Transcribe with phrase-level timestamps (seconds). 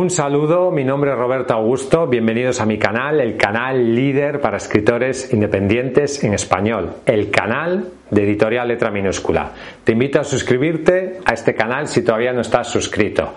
[0.00, 4.56] Un saludo, mi nombre es Roberto Augusto, bienvenidos a mi canal, el canal líder para
[4.56, 9.50] escritores independientes en español, el canal de editorial letra minúscula.
[9.84, 13.34] Te invito a suscribirte a este canal si todavía no estás suscrito.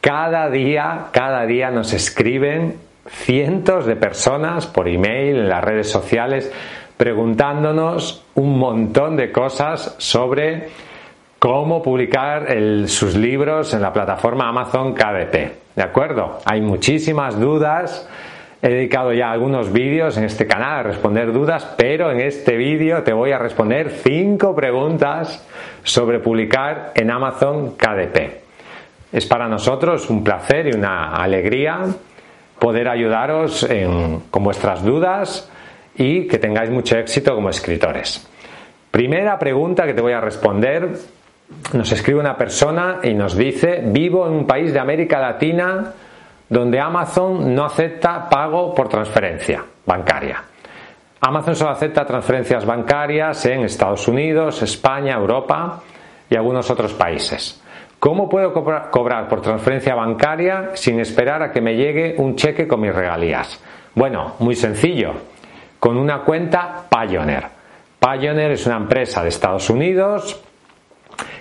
[0.00, 2.74] Cada día, cada día nos escriben
[3.06, 6.50] cientos de personas por email, en las redes sociales,
[6.96, 10.70] preguntándonos un montón de cosas sobre
[11.38, 12.48] cómo publicar
[12.86, 15.59] sus libros en la plataforma Amazon KDP.
[15.76, 16.38] ¿De acuerdo?
[16.44, 18.08] Hay muchísimas dudas.
[18.62, 23.02] He dedicado ya algunos vídeos en este canal a responder dudas, pero en este vídeo
[23.02, 25.46] te voy a responder cinco preguntas
[25.82, 28.40] sobre publicar en Amazon KDP.
[29.12, 31.86] Es para nosotros un placer y una alegría
[32.58, 33.66] poder ayudaros
[34.30, 35.50] con vuestras dudas
[35.96, 38.28] y que tengáis mucho éxito como escritores.
[38.90, 40.90] Primera pregunta que te voy a responder
[41.72, 45.92] nos escribe una persona y nos dice, vivo en un país de América Latina
[46.50, 50.42] donde Amazon no acepta pago por transferencia bancaria.
[51.20, 55.80] Amazon solo acepta transferencias bancarias en Estados Unidos, España, Europa
[56.28, 57.62] y algunos otros países.
[58.00, 62.80] ¿Cómo puedo cobrar por transferencia bancaria sin esperar a que me llegue un cheque con
[62.80, 63.60] mis regalías?
[63.94, 65.12] Bueno, muy sencillo,
[65.78, 67.44] con una cuenta Payoneer.
[68.00, 70.42] Payoneer es una empresa de Estados Unidos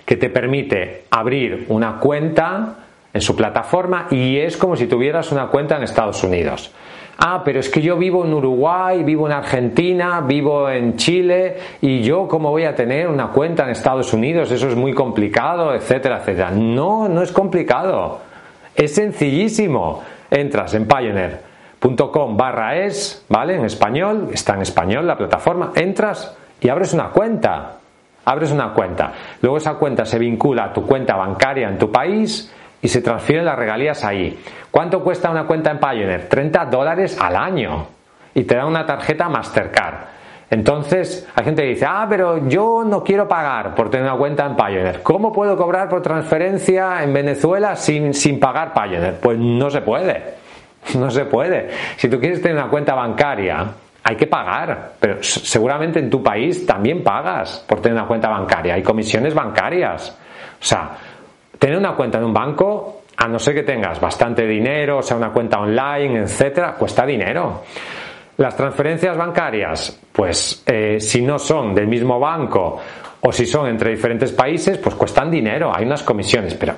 [0.10, 2.78] que te permite abrir una cuenta
[3.14, 6.72] en su plataforma y es como si tuvieras una cuenta en Estados Unidos.
[7.20, 12.02] Ah, pero es que yo vivo en Uruguay, vivo en Argentina, vivo en Chile y
[12.02, 16.18] yo cómo voy a tener una cuenta en Estados Unidos, eso es muy complicado, etcétera,
[16.18, 16.50] etcétera.
[16.50, 18.22] No, no es complicado.
[18.76, 20.02] Es sencillísimo.
[20.32, 23.58] Entras en pioneer.com barra es, ¿vale?
[23.58, 27.79] En español, está en español la plataforma, entras y abres una cuenta
[28.30, 29.12] abres una cuenta.
[29.42, 33.44] Luego esa cuenta se vincula a tu cuenta bancaria en tu país y se transfieren
[33.44, 34.40] las regalías ahí.
[34.70, 36.30] ¿Cuánto cuesta una cuenta en Pioneer?
[36.30, 37.88] 30 dólares al año.
[38.36, 39.96] Y te dan una tarjeta Mastercard.
[40.52, 44.46] Entonces, hay gente que dice, ah, pero yo no quiero pagar por tener una cuenta
[44.46, 45.02] en Pioneer.
[45.02, 49.20] ¿Cómo puedo cobrar por transferencia en Venezuela sin, sin pagar Pioneer?
[49.20, 50.40] Pues no se puede.
[50.98, 51.70] No se puede.
[51.98, 53.66] Si tú quieres tener una cuenta bancaria,
[54.04, 58.74] hay que pagar, pero seguramente en tu país también pagas por tener una cuenta bancaria.
[58.74, 60.18] Hay comisiones bancarias.
[60.60, 60.92] O sea,
[61.58, 65.18] tener una cuenta en un banco, a no ser que tengas bastante dinero, o sea,
[65.18, 67.64] una cuenta online, etcétera, cuesta dinero.
[68.38, 72.80] Las transferencias bancarias, pues eh, si no son del mismo banco
[73.20, 76.74] o si son entre diferentes países, pues cuestan dinero, hay unas comisiones, pero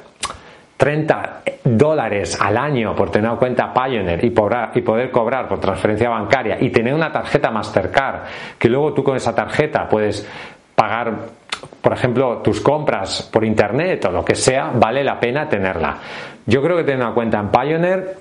[0.82, 6.58] 30 dólares al año por tener una cuenta Pioneer y, poder cobrar por transferencia bancaria
[6.60, 8.22] y tener una tarjeta Mastercard
[8.58, 10.28] que luego tú con esa tarjeta puedes
[10.74, 11.14] pagar
[11.80, 15.98] por ejemplo, tus compras por internet o lo que sea, vale la pena tenerla.
[16.48, 18.18] Yo creo que tener una cuenta en Pioneer,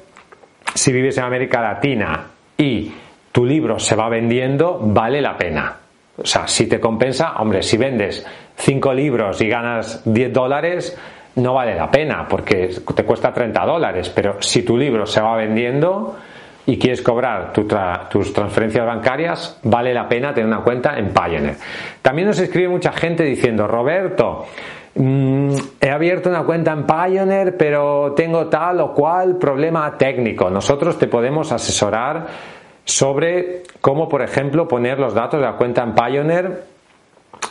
[0.74, 2.26] si vives en América Latina
[2.58, 2.92] y
[3.32, 5.76] tu libro se va vendiendo, vale la pena.
[6.18, 8.26] O sea, si te compensa, hombre, si vendes
[8.56, 10.98] 5 libros y ganas 10 dólares,
[11.36, 15.36] no vale la pena porque te cuesta 30 dólares, pero si tu libro se va
[15.36, 16.16] vendiendo
[16.66, 21.56] y quieres cobrar tus transferencias bancarias, vale la pena tener una cuenta en Pioneer.
[22.02, 24.46] También nos escribe mucha gente diciendo, Roberto,
[24.94, 30.50] mm, he abierto una cuenta en Pioneer, pero tengo tal o cual problema técnico.
[30.50, 32.26] Nosotros te podemos asesorar
[32.84, 36.64] sobre cómo, por ejemplo, poner los datos de la cuenta en Pioneer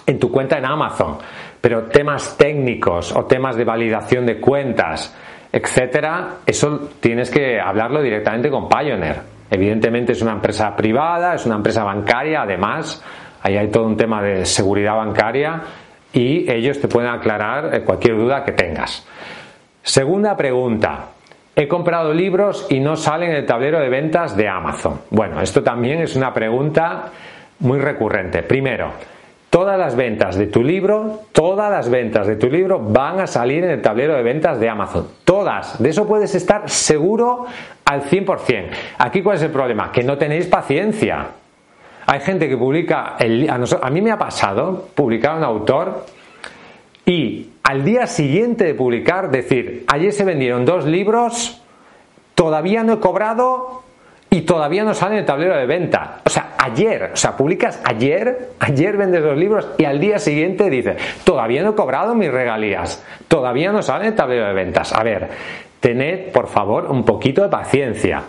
[0.06, 1.18] en tu cuenta en Amazon
[1.62, 5.16] pero temas técnicos o temas de validación de cuentas,
[5.52, 9.22] etcétera, eso tienes que hablarlo directamente con Pioneer.
[9.52, 13.04] Evidentemente es una empresa privada, es una empresa bancaria, además,
[13.42, 15.62] ahí hay todo un tema de seguridad bancaria
[16.14, 19.08] y ellos te pueden aclarar eh, cualquier duda que tengas.
[19.82, 21.08] Segunda pregunta.
[21.56, 25.02] He comprado libros y no salen en el tablero de ventas de Amazon.
[25.10, 27.12] Bueno, esto también es una pregunta
[27.60, 28.44] muy recurrente.
[28.44, 28.94] Primero,
[29.50, 33.64] Todas las ventas de tu libro, todas las ventas de tu libro van a salir
[33.64, 35.08] en el tablero de ventas de Amazon.
[35.24, 35.82] Todas.
[35.82, 37.46] De eso puedes estar seguro
[37.84, 38.70] al 100%.
[39.00, 39.92] Aquí cuál es el problema?
[39.92, 41.30] Que no tenéis paciencia.
[42.06, 46.06] Hay gente que publica, el, a, mí me ha pasado publicar un autor
[47.06, 51.62] y al día siguiente de publicar decir, ayer se vendieron dos libros,
[52.36, 53.84] todavía no he cobrado
[54.30, 56.20] y todavía no sale en el tablero de venta.
[56.26, 60.70] O sea, ayer, o sea, publicas ayer, ayer vendes los libros y al día siguiente
[60.70, 64.94] dices, todavía no he cobrado mis regalías, todavía no sale en el tablero de ventas.
[64.94, 65.30] A ver,
[65.80, 68.24] tened por favor un poquito de paciencia.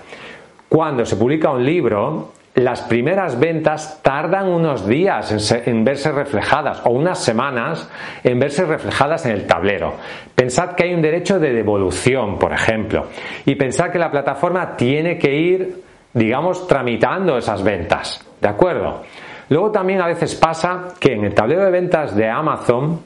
[0.69, 6.91] Cuando se publica un libro, las primeras ventas tardan unos días en, verse reflejadas o
[6.91, 7.88] unas semanas
[8.25, 9.94] en verse reflejadas en el tablero.
[10.35, 13.06] Pensad que hay un derecho de devolución, por ejemplo,
[13.47, 18.24] y pensad que la plataforma tiene que ir, digamos, tramitando esas ventas.
[18.40, 19.02] ¿De acuerdo?
[19.48, 23.00] Luego también a veces pasa que en el tablero de ventas de Amazon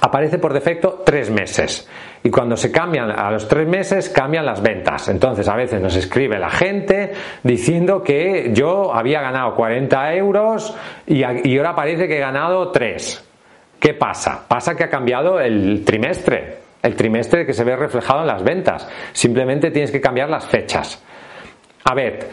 [0.00, 1.88] aparece por defecto tres meses.
[2.22, 5.08] Y cuando se cambian a los tres meses, cambian las ventas.
[5.08, 10.74] Entonces, a veces nos escribe la gente diciendo que yo había ganado 40 euros
[11.06, 13.30] y, ahora parece que he ganado 3.
[13.78, 14.44] ¿Qué pasa?
[14.48, 18.88] Pasa que ha cambiado el trimestre, el trimestre que se ve reflejado en las ventas.
[19.12, 21.02] Simplemente tienes que cambiar las fechas.
[21.84, 22.28] A ver,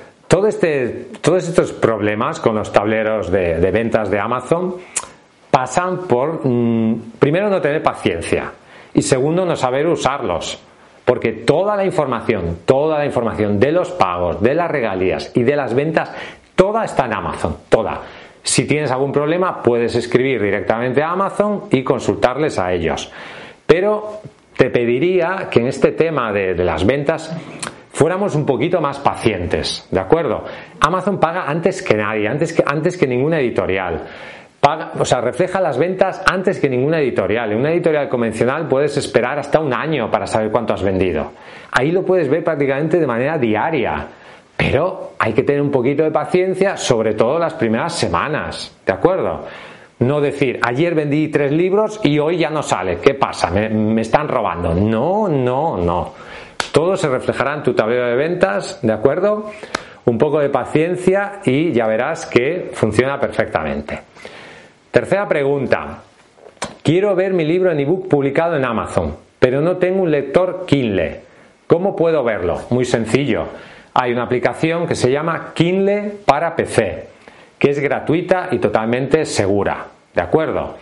[0.47, 4.75] este, todos estos problemas con los tableros de, ventas de Amazon
[5.49, 8.51] pasan por, mm, primero, no tener paciencia
[8.93, 10.59] y segundo, no saber usarlos.
[11.03, 15.55] Porque toda la información, toda la información de los pagos, de las regalías y de
[15.55, 16.11] las ventas,
[16.55, 18.01] toda está en Amazon, toda.
[18.43, 23.11] Si tienes algún problema, puedes escribir directamente a Amazon y consultarles a ellos.
[23.65, 24.21] Pero
[24.55, 27.35] te pediría que en este tema de, las ventas
[27.91, 30.43] fuéramos un poquito más pacientes, ¿de acuerdo?
[30.79, 34.07] Amazon paga antes que nadie, antes que, antes que ninguna editorial
[34.99, 37.51] o sea, refleja las ventas antes que ninguna editorial.
[37.51, 41.31] En una editorial convencional puedes esperar hasta un año para saber cuánto has vendido.
[41.71, 44.07] Ahí lo puedes ver prácticamente de manera diaria.
[44.55, 48.77] Pero hay que tener un poquito de paciencia, sobre todo las primeras semanas.
[48.85, 49.45] ¿De acuerdo?
[49.99, 52.97] No decir, ayer vendí tres libros y hoy ya no sale.
[52.97, 53.49] ¿Qué pasa?
[53.49, 54.75] Me, me están robando.
[54.75, 56.13] No, no, no.
[56.71, 59.51] Todo se reflejará en tu tablero de ventas, ¿de acuerdo?
[60.05, 63.99] Un poco de paciencia y ya verás que funciona perfectamente.
[64.89, 65.99] Tercera pregunta.
[66.83, 71.21] Quiero ver mi libro en ebook publicado en Amazon, pero no tengo un lector Kindle.
[71.67, 72.61] ¿Cómo puedo verlo?
[72.69, 73.45] Muy sencillo.
[73.93, 77.07] Hay una aplicación que se llama Kindle para PC,
[77.59, 79.85] que es gratuita y totalmente segura.
[80.13, 80.77] ¿De acuerdo?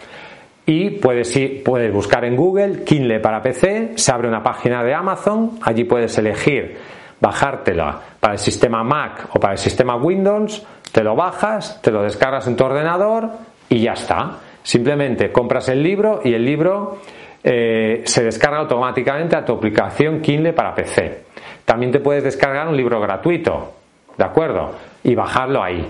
[0.65, 4.93] Y puedes, ir, puedes buscar en Google Kindle para PC, se abre una página de
[4.93, 6.77] Amazon, allí puedes elegir
[7.19, 12.03] bajártela para el sistema Mac o para el sistema Windows, te lo bajas, te lo
[12.03, 13.29] descargas en tu ordenador
[13.67, 14.37] y ya está.
[14.63, 16.99] Simplemente compras el libro y el libro
[17.43, 21.23] eh, se descarga automáticamente a tu aplicación Kindle para PC.
[21.65, 23.73] También te puedes descargar un libro gratuito,
[24.17, 24.71] ¿de acuerdo?
[25.03, 25.87] Y bajarlo ahí.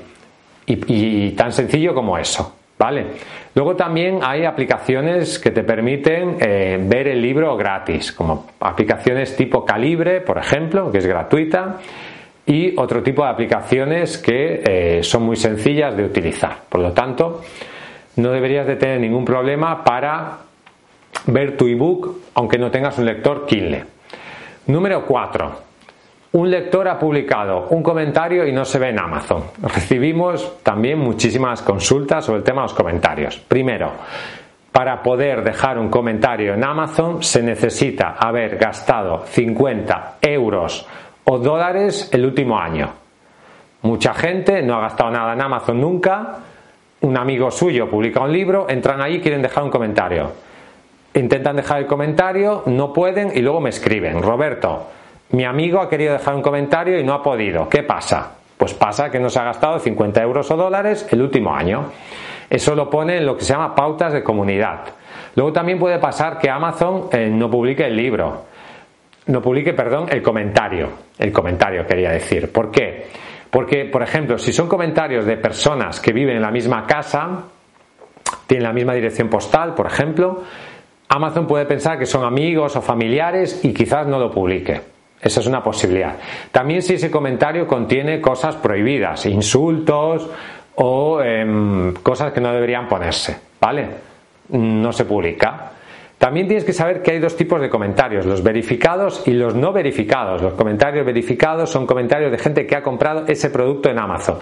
[0.65, 3.07] Y, tan sencillo como eso, ¿vale?
[3.53, 9.65] Luego también hay aplicaciones que te permiten eh, ver el libro gratis, como aplicaciones tipo
[9.65, 11.77] Calibre, por ejemplo, que es gratuita
[12.45, 16.61] y otro tipo de aplicaciones que eh, son muy sencillas de utilizar.
[16.69, 17.41] Por lo tanto,
[18.15, 20.37] no deberías de tener ningún problema para
[21.27, 23.83] ver tu ebook aunque no tengas un lector Kindle.
[24.67, 25.68] Número 4.
[26.31, 29.45] Un lector ha publicado un comentario y no se ve en Amazon.
[29.63, 33.39] Recibimos también muchísimas consultas sobre el tema de los comentarios.
[33.39, 33.91] Primero,
[34.71, 40.85] para poder dejar un comentario en Amazon se necesita haber gastado 50 euros
[41.23, 42.93] o dólares el último año.
[43.81, 46.37] Mucha gente no ha gastado nada en Amazon nunca.
[47.01, 50.31] Un amigo suyo publica un libro, entran ahí y quieren dejar un comentario.
[51.15, 54.21] Intentan dejar el comentario, no pueden y luego me escriben.
[54.21, 54.85] Roberto,
[55.31, 57.69] mi amigo ha querido dejar un comentario y no ha podido.
[57.69, 58.35] ¿Qué pasa?
[58.57, 61.85] Pues pasa que no se ha gastado 50 euros o dólares el último año.
[62.49, 64.81] Eso lo pone en lo que se llama pautas de comunidad.
[65.35, 68.49] Luego también puede pasar que Amazon eh, no publique el libro
[69.29, 70.89] no publique, perdón, el comentario.
[71.17, 72.51] El comentario quería decir.
[72.51, 73.07] ¿Por qué?
[73.49, 77.43] Porque, por ejemplo, si son comentarios de personas que viven en la misma casa,
[78.47, 80.43] tienen la misma dirección postal, por ejemplo,
[81.07, 84.81] Amazon puede pensar que son amigos o familiares y quizás no lo publique.
[85.21, 86.15] Esa es una posibilidad.
[86.51, 90.29] También si ese comentario contiene cosas prohibidas, insultos
[90.75, 93.87] o em, cosas que no deberían ponerse, ¿vale?
[94.49, 95.71] No se publica.
[96.17, 99.71] También tienes que saber que hay dos tipos de comentarios, los verificados y los no
[99.71, 100.41] verificados.
[100.41, 104.37] Los comentarios verificados son comentarios de gente que ha comprado ese producto en Amazon.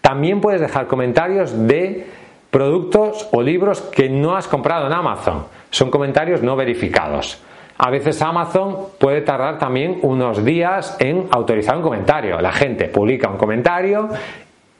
[0.00, 2.06] También puedes dejar comentarios de
[2.50, 5.46] productos o libros que no has comprado en Amazon.
[5.70, 7.40] Son comentarios no verificados.
[7.78, 12.40] A veces Amazon puede tardar también unos días en autorizar un comentario.
[12.40, 14.08] La gente publica un comentario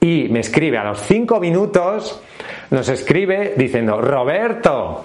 [0.01, 2.23] y me escribe a los cinco minutos,
[2.71, 5.05] nos escribe diciendo, Roberto,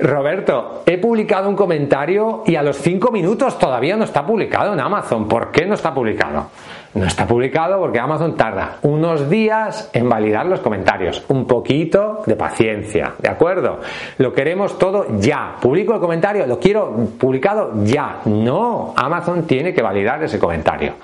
[0.00, 4.80] Roberto, he publicado un comentario y a los cinco minutos todavía no está publicado en
[4.80, 5.28] Amazon.
[5.28, 6.48] ¿Por qué no está publicado?
[6.92, 11.24] No está publicado porque Amazon tarda unos días en validar los comentarios.
[11.28, 13.78] Un poquito de paciencia, ¿de acuerdo?
[14.18, 15.54] Lo queremos todo ya.
[15.60, 18.22] Publico el comentario, lo quiero publicado ya.
[18.24, 20.94] No, Amazon tiene que validar ese comentario.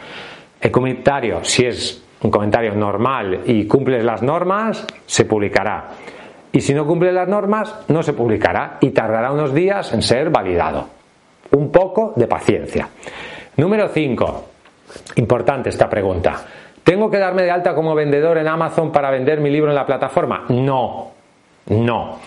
[0.60, 5.90] El comentario, si es un comentario normal y cumples las normas, se publicará.
[6.50, 10.30] Y si no cumples las normas, no se publicará y tardará unos días en ser
[10.30, 10.88] validado.
[11.52, 12.88] Un poco de paciencia.
[13.56, 14.55] Número 5.
[15.16, 16.44] Importante esta pregunta.
[16.82, 19.86] ¿Tengo que darme de alta como vendedor en Amazon para vender mi libro en la
[19.86, 20.44] plataforma?
[20.48, 21.10] No,
[21.66, 22.18] no.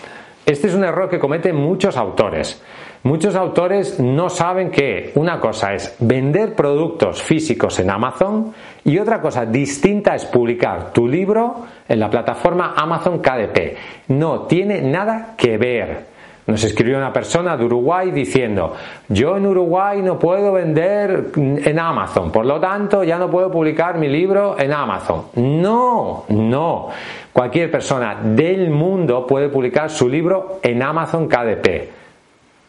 [0.44, 2.62] Este es un error que cometen muchos autores.
[3.02, 8.52] Muchos autores no saben que una cosa es vender productos físicos en Amazon
[8.84, 14.08] y otra cosa distinta es publicar tu libro en la plataforma Amazon KDP.
[14.08, 16.04] No tiene nada que ver.
[16.46, 18.74] Nos escribió una persona de Uruguay diciendo,
[19.08, 23.98] yo en Uruguay no puedo vender en Amazon, por lo tanto ya no puedo publicar
[23.98, 25.26] mi libro en Amazon.
[25.34, 26.88] No, no.
[27.32, 31.90] Cualquier persona del mundo puede publicar su libro en Amazon KDP.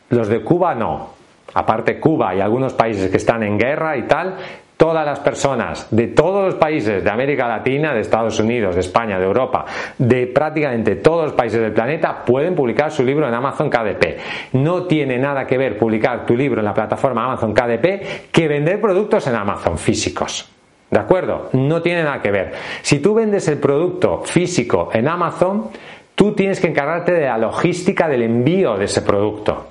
[0.10, 1.10] Los de Cuba no.
[1.54, 4.36] Aparte Cuba y algunos países que están en guerra y tal,
[4.82, 9.20] todas las personas de todos los países de América Latina, de Estados Unidos, de España,
[9.20, 9.64] de Europa,
[9.96, 14.54] de prácticamente todos los países del planeta, pueden publicar su libro en Amazon KDP.
[14.54, 18.82] No tiene nada que ver publicar tu libro en la plataforma Amazon KDP que vender
[18.82, 20.50] productos en Amazon físicos.
[20.90, 21.50] ¿De acuerdo?
[21.54, 22.52] No tiene nada que ver.
[22.82, 25.70] Si tú vendes el producto físico en Amazon,
[26.16, 29.71] tú tienes que encargarte de la logística del envío de ese producto.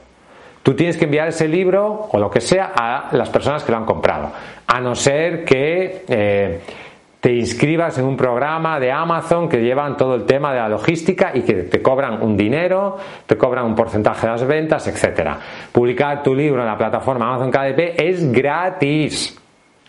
[0.62, 3.79] Tú tienes que enviar ese libro o lo que sea a las personas que lo
[3.79, 4.31] han comprado,
[4.67, 6.61] a no ser que eh,
[7.21, 11.33] te inscribas en un programa de Amazon que llevan todo el tema de la logística
[11.35, 15.38] y que te cobran un dinero, te cobran un porcentaje de las ventas, etcétera.
[15.71, 19.38] Publicar tu libro en la plataforma Amazon KDP es gratis,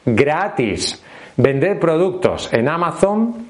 [0.05, 1.03] gratis.
[1.37, 3.47] Vender productos en Amazon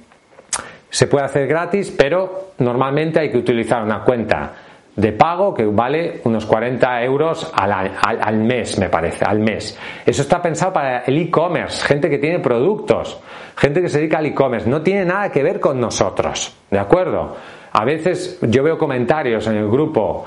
[0.89, 4.53] se puede hacer gratis, pero normalmente hay que utilizar una cuenta
[4.95, 9.77] de pago que vale unos 40 euros al, mes, me parece, al mes.
[10.05, 13.19] Eso está pensado para el e-commerce, gente que tiene productos,
[13.55, 14.69] gente que se dedica al e-commerce.
[14.69, 17.35] No tiene nada que ver con nosotros, ¿de acuerdo?
[17.71, 20.25] A veces yo veo comentarios en el grupo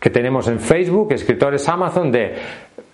[0.00, 2.34] que tenemos en Facebook, escritores Amazon, de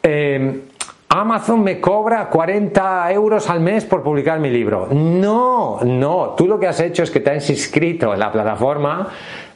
[0.02, 0.61] em,
[1.08, 4.88] Amazon me cobra 40 euros al mes por publicar mi libro.
[4.90, 9.08] No, no, tú lo que has hecho es que te has inscrito en la plataforma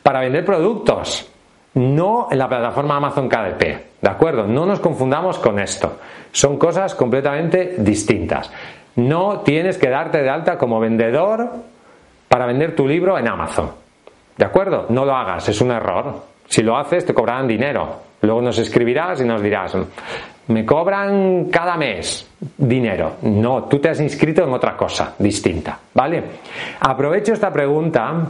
[0.03, 1.30] para vender productos
[1.75, 3.63] no en la plataforma Amazon KDP.
[4.01, 4.47] ¿De acuerdo?
[4.47, 5.99] No nos confundamos con esto.
[6.33, 8.51] Son cosas completamente distintas.
[8.97, 11.51] No tienes que darte de alta como vendedor
[12.29, 13.71] para vender tu libro en Amazon.
[14.37, 14.87] ¿De acuerdo?
[14.89, 16.23] No lo hagas, es un error.
[16.47, 18.01] Si lo haces, te cobrarán dinero.
[18.23, 19.77] Luego nos escribirás y nos dirás,
[20.49, 23.17] me cobran cada mes dinero.
[23.23, 25.79] No, tú te has inscrito en otra cosa distinta.
[25.95, 26.23] ¿Vale?
[26.81, 28.29] Aprovecho esta pregunta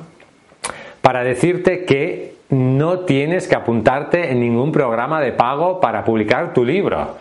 [1.01, 6.65] para decirte que no tienes que apuntarte en ningún programa de pago para publicar tu
[6.65, 7.17] libro.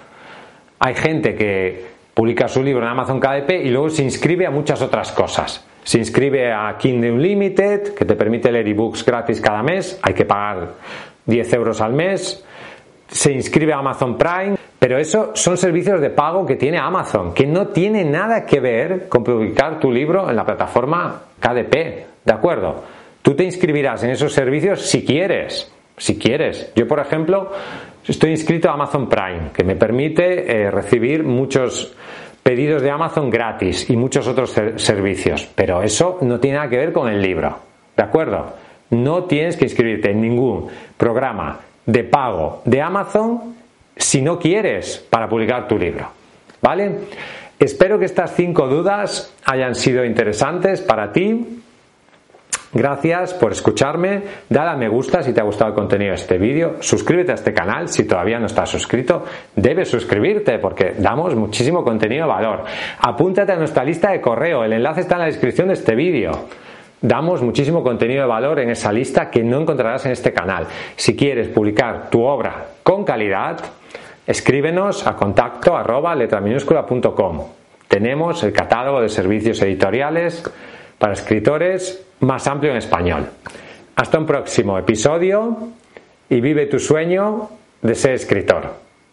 [0.79, 4.81] Hay gente que publica su libro en Amazon KDP y luego se inscribe a muchas
[4.81, 5.65] otras cosas.
[5.83, 10.25] Se inscribe a Kindle Unlimited, que te permite leer ebooks gratis cada mes, hay que
[10.25, 10.69] pagar
[11.25, 12.43] 10 euros al mes.
[13.07, 17.45] Se inscribe a Amazon Prime, pero eso son servicios de pago que tiene Amazon, que
[17.45, 21.73] no tiene nada que ver con publicar tu libro en la plataforma KDP,
[22.25, 22.83] ¿de acuerdo?
[23.29, 26.71] Tú te inscribirás en esos servicios si quieres, si quieres.
[26.75, 27.51] Yo, por ejemplo,
[28.07, 31.93] estoy inscrito a Amazon Prime, que me permite eh, recibir muchos
[32.41, 36.91] pedidos de Amazon gratis y muchos otros servicios, pero eso no tiene nada que ver
[36.91, 37.55] con el libro,
[37.95, 38.51] ¿de acuerdo?
[38.89, 40.67] No tienes que inscribirte en ningún
[40.97, 43.53] programa de pago de Amazon
[43.95, 46.07] si no quieres para publicar tu libro,
[46.63, 46.95] ¿vale?
[47.59, 51.58] Espero que estas cinco dudas hayan sido interesantes para ti
[52.71, 56.37] Gracias por escucharme, dale a me gusta si te ha gustado el contenido de este
[56.37, 61.83] vídeo, suscríbete a este canal si todavía no estás suscrito, debes suscribirte porque damos muchísimo
[61.83, 62.65] contenido de valor.
[62.99, 66.31] Apúntate a nuestra lista de correo, el enlace está en la descripción de este vídeo.
[67.01, 70.67] Damos muchísimo contenido de valor en esa lista que no encontrarás en este canal.
[70.95, 73.57] Si quieres publicar tu obra con calidad,
[74.27, 77.47] escríbenos a contacto arroba letraminúscula.com.
[77.87, 80.43] Tenemos el catálogo de servicios editoriales
[80.99, 83.27] para escritores más amplio en español.
[83.95, 85.69] Hasta un próximo episodio
[86.29, 87.49] y vive tu sueño
[87.81, 88.88] de ser escritor.